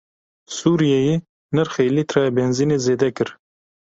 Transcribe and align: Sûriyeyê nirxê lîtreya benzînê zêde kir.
Sûriyeyê 0.57 1.15
nirxê 1.55 1.85
lîtreya 1.95 2.29
benzînê 2.37 2.77
zêde 2.85 3.09
kir. 3.15 3.29